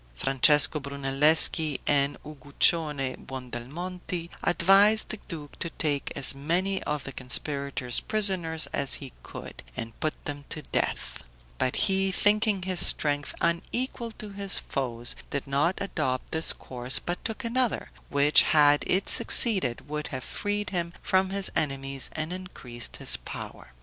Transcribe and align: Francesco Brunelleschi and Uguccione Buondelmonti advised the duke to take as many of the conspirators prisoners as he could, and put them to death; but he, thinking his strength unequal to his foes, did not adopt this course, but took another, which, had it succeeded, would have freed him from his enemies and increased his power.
Francesco 0.15 0.79
Brunelleschi 0.79 1.79
and 1.85 2.17
Uguccione 2.23 3.17
Buondelmonti 3.23 4.31
advised 4.43 5.09
the 5.09 5.19
duke 5.27 5.59
to 5.59 5.69
take 5.69 6.11
as 6.15 6.33
many 6.33 6.81
of 6.85 7.03
the 7.03 7.11
conspirators 7.11 7.99
prisoners 7.99 8.65
as 8.73 8.95
he 8.95 9.13
could, 9.21 9.61
and 9.77 9.99
put 9.99 10.25
them 10.25 10.43
to 10.49 10.63
death; 10.63 11.21
but 11.59 11.75
he, 11.85 12.09
thinking 12.11 12.63
his 12.63 12.83
strength 12.83 13.35
unequal 13.41 14.09
to 14.13 14.29
his 14.31 14.57
foes, 14.57 15.15
did 15.29 15.45
not 15.45 15.79
adopt 15.79 16.31
this 16.31 16.51
course, 16.51 16.97
but 16.97 17.23
took 17.23 17.43
another, 17.43 17.91
which, 18.09 18.41
had 18.41 18.83
it 18.87 19.07
succeeded, 19.07 19.87
would 19.87 20.07
have 20.07 20.23
freed 20.23 20.71
him 20.71 20.93
from 21.03 21.29
his 21.29 21.51
enemies 21.55 22.09
and 22.15 22.33
increased 22.33 22.97
his 22.97 23.17
power. 23.17 23.71